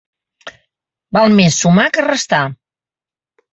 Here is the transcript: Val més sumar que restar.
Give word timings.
Val 1.29 1.37
més 1.41 1.61
sumar 1.65 1.87
que 1.99 2.07
restar. 2.09 2.43